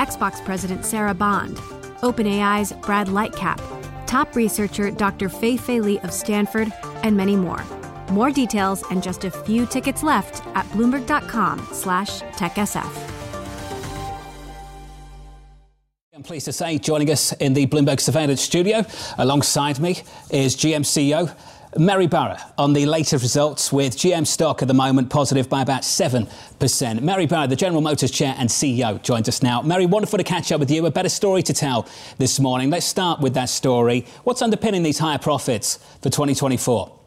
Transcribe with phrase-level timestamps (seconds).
[0.00, 1.58] Xbox President Sarah Bond,
[2.00, 3.60] OpenAI's Brad Lightcap,
[4.06, 5.28] top researcher Dr.
[5.28, 7.62] Fei Fei Li of Stanford, and many more.
[8.10, 13.10] More details and just a few tickets left at bloomberg.com slash techsf.
[16.14, 18.86] I'm pleased to say, joining us in the Bloomberg Surveillance studio
[19.18, 21.36] alongside me is GM CEO
[21.78, 25.82] Mary Barra on the latest results with GM stock at the moment positive by about
[25.82, 27.00] 7%.
[27.00, 29.62] Mary Barra, the General Motors Chair and CEO, joins us now.
[29.62, 30.84] Mary, wonderful to catch up with you.
[30.86, 31.86] A better story to tell
[32.18, 32.70] this morning.
[32.70, 34.04] Let's start with that story.
[34.24, 36.99] What's underpinning these higher profits for 2024?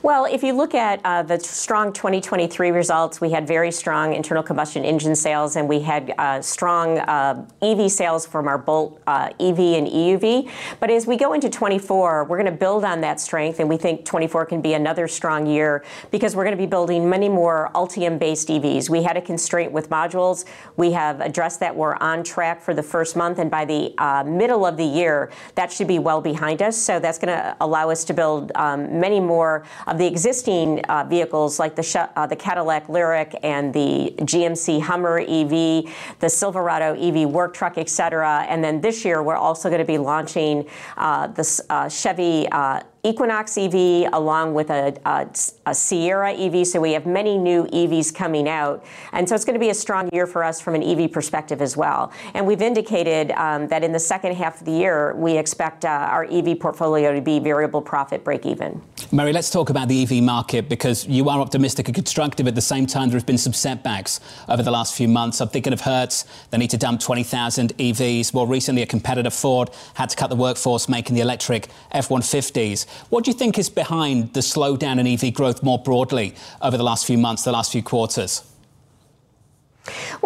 [0.00, 4.44] Well, if you look at uh, the strong 2023 results, we had very strong internal
[4.44, 9.30] combustion engine sales, and we had uh, strong uh, EV sales from our Bolt uh,
[9.40, 10.48] EV and EUV.
[10.78, 13.76] But as we go into 24, we're going to build on that strength, and we
[13.76, 17.68] think 24 can be another strong year because we're going to be building many more
[17.74, 18.88] Ultium-based EVs.
[18.88, 20.44] We had a constraint with modules.
[20.76, 21.74] We have addressed that.
[21.74, 25.32] We're on track for the first month, and by the uh, middle of the year,
[25.56, 26.76] that should be well behind us.
[26.76, 31.04] So that's going to allow us to build um, many more of the existing uh,
[31.08, 37.28] vehicles like the, uh, the Cadillac Lyriq and the GMC Hummer EV, the Silverado EV
[37.28, 38.46] work truck, et cetera.
[38.48, 42.80] And then this year, we're also going to be launching uh, the uh, Chevy uh,
[43.04, 45.28] Equinox EV along with a, a,
[45.66, 46.66] a, Sierra EV.
[46.66, 48.84] So we have many new EVs coming out.
[49.12, 51.62] And so it's going to be a strong year for us from an EV perspective
[51.62, 52.12] as well.
[52.34, 55.88] And we've indicated um, that in the second half of the year, we expect uh,
[55.88, 58.82] our EV portfolio to be variable profit break even.
[59.10, 62.46] Mary, let's talk about the EV market because you are optimistic and constructive.
[62.46, 64.20] At the same time, there have been some setbacks
[64.50, 65.40] over the last few months.
[65.40, 66.26] I'm thinking of Hertz.
[66.50, 68.34] They need to dump 20,000 EVs.
[68.34, 72.86] More recently, a competitor, Ford, had to cut the workforce making the electric F 150s.
[73.08, 76.84] What do you think is behind the slowdown in EV growth more broadly over the
[76.84, 78.42] last few months, the last few quarters?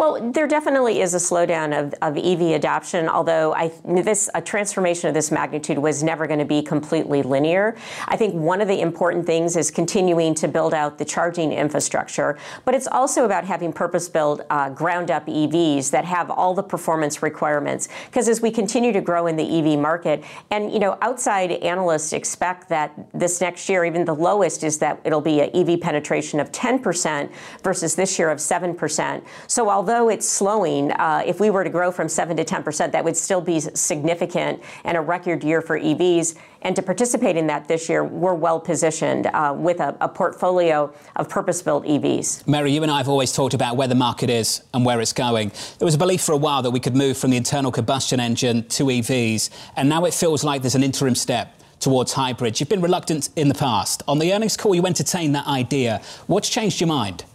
[0.03, 5.07] Well, there definitely is a slowdown of, of EV adoption, although I, this a transformation
[5.07, 7.77] of this magnitude was never going to be completely linear.
[8.09, 12.37] I think one of the important things is continuing to build out the charging infrastructure,
[12.65, 17.87] but it's also about having purpose-built, uh, ground-up EVs that have all the performance requirements.
[18.07, 20.21] Because as we continue to grow in the EV market,
[20.51, 24.99] and you know, outside analysts expect that this next year, even the lowest is that
[25.05, 27.31] it'll be an EV penetration of 10%
[27.63, 29.23] versus this year of 7%.
[29.47, 32.91] So although it's slowing, uh, if we were to grow from 7 to 10 percent,
[32.93, 36.35] that would still be significant and a record year for EVs.
[36.61, 40.93] And to participate in that this year, we're well positioned uh, with a, a, portfolio
[41.17, 42.47] of purpose-built EVs.
[42.47, 45.13] Mary, you and I have always talked about where the market is and where it's
[45.13, 45.51] going.
[45.79, 48.19] There was a belief for a while that we could move from the internal combustion
[48.19, 52.59] engine to EVs, and now it feels like there's an interim step towards hybrids.
[52.59, 54.01] You've been reluctant in the past.
[54.07, 56.01] On the earnings call, you entertained that idea.
[56.27, 57.25] What's changed your mind?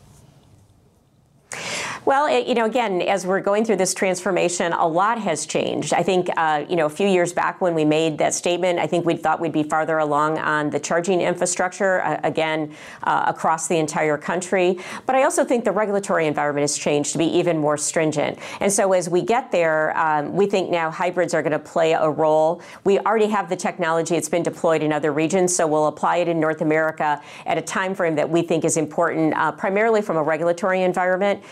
[2.08, 5.92] Well, you know, again, as we're going through this transformation, a lot has changed.
[5.92, 8.86] I think, uh, you know, a few years back when we made that statement, I
[8.86, 13.68] think we thought we'd be farther along on the charging infrastructure, uh, again, uh, across
[13.68, 14.78] the entire country.
[15.04, 18.38] But I also think the regulatory environment has changed to be even more stringent.
[18.60, 21.92] And so as we get there, um, we think now hybrids are going to play
[21.92, 22.62] a role.
[22.84, 24.14] We already have the technology.
[24.14, 27.62] It's been deployed in other regions, so we'll apply it in North America at a
[27.62, 31.42] time frame that we think is important, uh, primarily from a regulatory environment.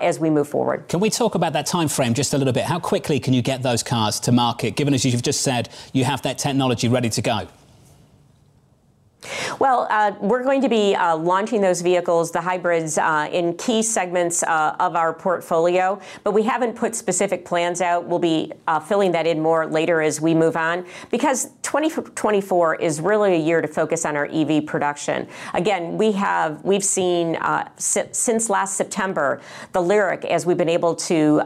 [0.00, 0.88] As we move forward.
[0.88, 2.64] Can we talk about that time frame just a little bit?
[2.64, 6.04] How quickly can you get those cars to market, given as you've just said, you
[6.04, 7.48] have that technology ready to go?
[9.58, 13.82] Well, uh, we're going to be uh, launching those vehicles, the hybrids, uh, in key
[13.82, 18.06] segments uh, of our portfolio, but we haven't put specific plans out.
[18.06, 23.00] We'll be uh, filling that in more later as we move on because 2024 is
[23.00, 25.28] really a year to focus on our EV production.
[25.54, 29.40] Again, we have we've seen uh, si- since last September
[29.70, 31.40] the Lyriq as we've been able to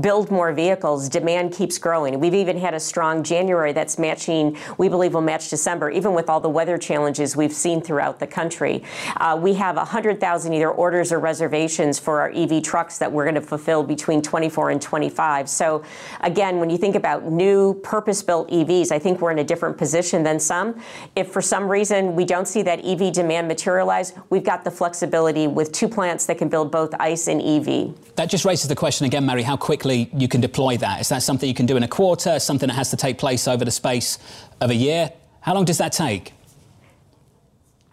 [0.00, 1.08] build more vehicles.
[1.08, 2.20] Demand keeps growing.
[2.20, 4.56] We've even had a strong January that's matching.
[4.78, 8.26] We believe will match December, even with all the weather challenges we've seen throughout the
[8.26, 8.84] country.
[9.16, 13.34] Uh, we have 100,000 either orders or reservations for our EV trucks that we're going
[13.34, 15.48] to fulfill between 24 and 25.
[15.48, 15.82] So,
[16.20, 19.55] again, when you think about new purpose built EVs, I think we're in a different
[19.56, 20.78] different position than some.
[21.16, 25.46] If for some reason we don't see that EV demand materialize, we've got the flexibility
[25.46, 27.94] with two plants that can build both ICE and EV.
[28.16, 31.00] That just raises the question again, Mary, how quickly you can deploy that.
[31.00, 33.48] Is that something you can do in a quarter, something that has to take place
[33.48, 34.18] over the space
[34.60, 35.10] of a year?
[35.40, 36.34] How long does that take?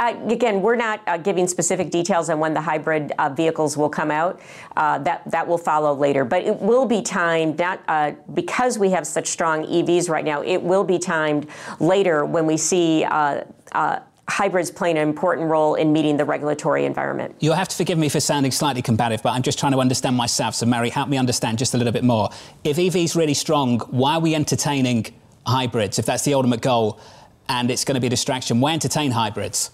[0.04, 3.90] Uh, again, we're not uh, giving specific details on when the hybrid uh, vehicles will
[3.90, 4.42] come out.
[4.76, 7.58] Uh, that that will follow later, but it will be timed.
[7.58, 10.42] Not uh, because we have such strong EVs right now.
[10.44, 11.48] It will be timed
[11.80, 13.06] later when we see.
[13.06, 13.44] Uh,
[14.30, 17.36] hybrids playing an important role in meeting the regulatory environment.
[17.42, 20.16] You'll have to forgive me for sounding slightly combative, but I'm just trying to understand
[20.16, 20.56] myself.
[20.56, 22.30] So, Mary, help me understand just a little bit more.
[22.64, 25.08] If EV is really strong, why are we entertaining
[25.46, 27.00] hybrids if that's the ultimate goal
[27.50, 28.62] and it's going to be a distraction?
[28.62, 29.72] Why entertain hybrids?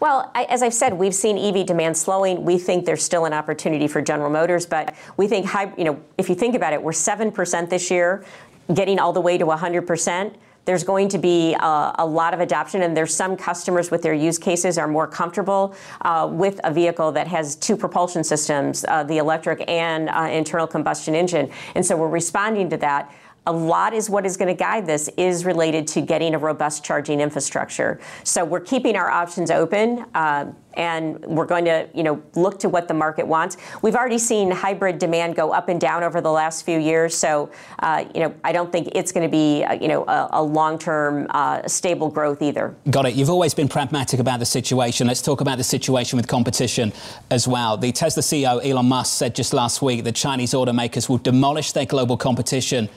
[0.00, 2.44] Well, I, as I've said, we've seen EV demand slowing.
[2.44, 6.00] We think there's still an opportunity for General Motors, but we think, high, you know,
[6.18, 8.24] if you think about it, we're 7% this year,
[8.72, 10.34] getting all the way to 100%
[10.66, 14.12] there's going to be a, a, lot of adoption, and there's some customers with their
[14.12, 19.04] use cases are more comfortable uh, with a vehicle that has two propulsion systems, uh,
[19.04, 21.48] the electric and uh, internal combustion engine.
[21.76, 23.12] And so we're responding to that
[23.46, 26.84] a lot is what is going to guide this is related to getting a robust
[26.84, 28.00] charging infrastructure.
[28.24, 30.04] So we're keeping our options open.
[30.14, 33.56] Uh, and we're going to, you know, look to what the market wants.
[33.82, 37.50] We've already seen hybrid demand go up and down over the last few years, so
[37.78, 40.42] uh, you know, I don't think it's going to be, uh, you know, a, a
[40.42, 42.76] long-term uh, stable growth either.
[42.90, 43.14] Got it.
[43.14, 45.06] You've always been pragmatic about the situation.
[45.06, 46.92] Let's talk about the situation with competition
[47.30, 47.76] as well.
[47.76, 51.86] The Tesla CEO Elon Musk said just last week that Chinese automakers will demolish their
[51.86, 52.88] global competition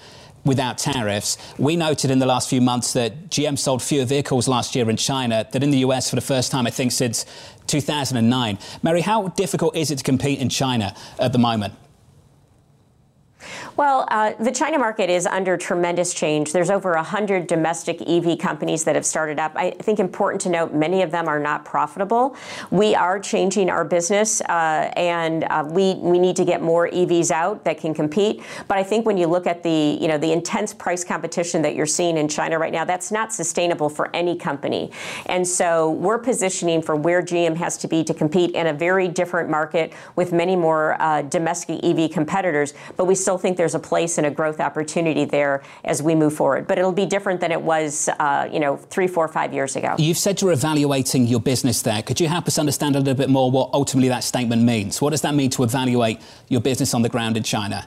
[0.45, 1.37] without tariffs.
[1.57, 4.97] We noted in the last few months that GM sold fewer vehicles last year in
[4.97, 7.25] China than in the US for the first time, I think, since
[7.67, 8.57] 2009.
[8.81, 11.73] Mary, how difficult is it to compete in China at the moment?
[13.79, 16.51] Well, uh, the China market is under tremendous change.
[16.51, 19.53] There's over 100 domestic EV companies that have started up.
[19.55, 22.35] I think important to note, many of them are not profitable.
[22.71, 27.31] We are changing our business, uh, and uh, we we need to get more EVs
[27.31, 28.43] out that can compete.
[28.67, 31.73] But I think when you look at the you know the intense price competition that
[31.73, 34.91] you're seeing in China right now, that's not sustainable for any company.
[35.27, 39.07] And so we're positioning for where GM has to be to compete in a very
[39.07, 42.73] different market with many more uh, domestic EV competitors.
[42.97, 46.33] But we still think there's a place and a growth opportunity there as we move
[46.33, 46.67] forward.
[46.67, 49.95] But it'll be different than it was, uh, you know, three, four, five years ago.
[49.97, 52.01] You've said you're evaluating your business there.
[52.01, 55.01] Could you help us understand a little bit more what ultimately that statement means?
[55.01, 57.85] What does that mean to evaluate your business on the ground in China?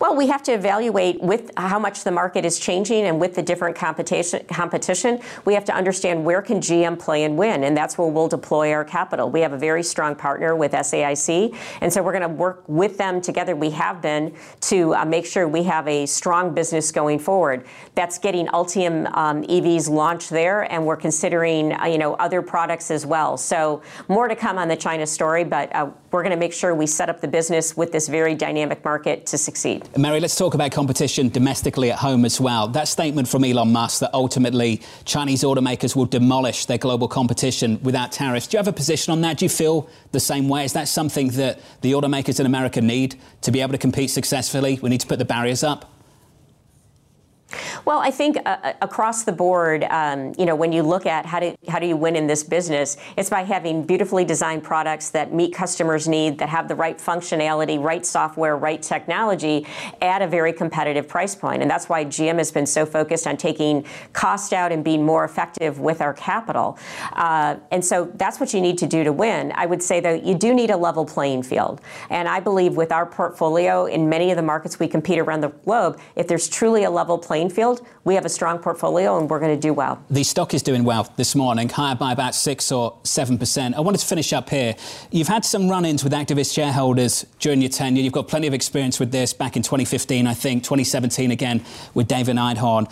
[0.00, 3.42] Well, we have to evaluate with how much the market is changing and with the
[3.42, 4.44] different competition.
[4.46, 8.28] Competition, we have to understand where can GM play and win, and that's where we'll
[8.28, 9.28] deploy our capital.
[9.28, 12.96] We have a very strong partner with SAIC, and so we're going to work with
[12.96, 13.54] them together.
[13.54, 17.66] We have been to uh, make sure we have a strong business going forward.
[17.94, 22.90] That's getting Ultium um, EVs launched there, and we're considering uh, you know other products
[22.90, 23.36] as well.
[23.36, 26.74] So more to come on the China story, but uh, we're going to make sure
[26.74, 29.88] we set up the business with this very dynamic market to succeed.
[29.98, 32.68] Mary, let's talk about competition domestically at home as well.
[32.68, 38.12] That statement from Elon Musk that ultimately Chinese automakers will demolish their global competition without
[38.12, 38.46] tariffs.
[38.46, 39.38] Do you have a position on that?
[39.38, 40.64] Do you feel the same way?
[40.64, 44.78] Is that something that the automakers in America need to be able to compete successfully?
[44.80, 45.89] We need to put the barriers up?
[47.84, 51.26] Well, I think uh, uh, across the board, um, you know, when you look at
[51.26, 55.10] how do how do you win in this business, it's by having beautifully designed products
[55.10, 59.66] that meet customers' need, that have the right functionality, right software, right technology,
[60.00, 61.62] at a very competitive price point.
[61.62, 65.24] And that's why GM has been so focused on taking cost out and being more
[65.24, 66.78] effective with our capital.
[67.12, 69.52] Uh, and so that's what you need to do to win.
[69.54, 71.80] I would say that you do need a level playing field.
[72.10, 75.48] And I believe with our portfolio in many of the markets we compete around the
[75.48, 79.28] globe, if there's truly a level playing field field, we have a strong portfolio and
[79.28, 80.02] we're going to do well.
[80.10, 83.74] The stock is doing well this morning, higher by about 6 or 7%.
[83.74, 84.74] I wanted to finish up here.
[85.10, 88.02] You've had some run ins with activist shareholders during your tenure.
[88.02, 91.62] You've got plenty of experience with this back in 2015, I think, 2017 again
[91.94, 92.90] with David Einhorn.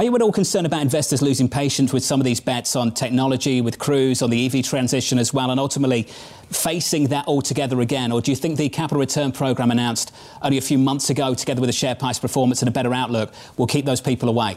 [0.00, 2.92] Are you at all concerned about investors losing patience with some of these bets on
[2.92, 6.04] technology, with Cruise, on the EV transition as well, and ultimately
[6.48, 8.10] facing that altogether again?
[8.10, 11.60] Or do you think the capital return program announced only a few months ago, together
[11.60, 14.56] with a share price performance and a better outlook, will keep those people away?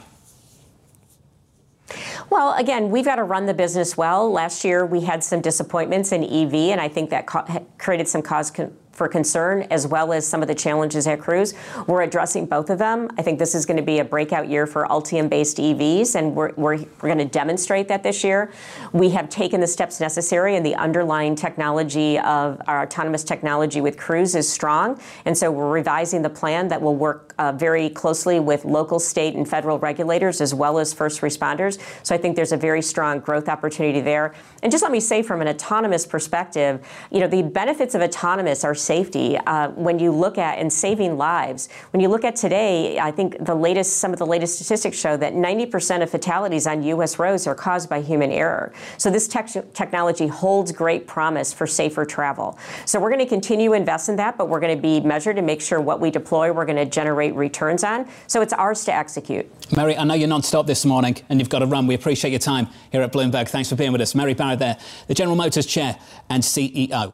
[2.29, 4.31] Well, again, we've got to run the business well.
[4.31, 7.27] Last year, we had some disappointments in EV, and I think that
[7.77, 8.49] created some cause
[8.93, 11.55] for concern, as well as some of the challenges at Cruise.
[11.87, 13.09] We're addressing both of them.
[13.17, 16.35] I think this is going to be a breakout year for Ultium based EVs, and
[16.35, 18.51] we're, we're, we're going to demonstrate that this year.
[18.93, 23.97] We have taken the steps necessary, and the underlying technology of our autonomous technology with
[23.97, 24.99] Cruise is strong.
[25.25, 29.35] And so we're revising the plan that will work uh, very closely with local, state,
[29.35, 31.79] and federal regulators, as well as first responders.
[32.03, 34.35] So I think there's a very strong growth opportunity there.
[34.61, 38.63] And just let me say, from an autonomous perspective, you know, the benefits of autonomous
[38.63, 39.37] are safety.
[39.37, 43.43] Uh, when you look at and saving lives, when you look at today, I think
[43.45, 47.19] the latest, some of the latest statistics show that 90% of fatalities on U.S.
[47.19, 48.73] roads are caused by human error.
[48.97, 52.57] So this tech- technology holds great promise for safer travel.
[52.85, 55.37] So we're going to continue to invest in that, but we're going to be measured
[55.37, 58.07] and make sure what we deploy, we're going to generate returns on.
[58.27, 59.49] So it's ours to execute.
[59.75, 61.87] Mary, I know you're non-stop this morning and you've got to run.
[61.87, 63.47] We appreciate your time here at Bloomberg.
[63.47, 64.15] Thanks for being with us.
[64.15, 65.97] Mary Barra there, the General Motors Chair
[66.29, 67.13] and CEO.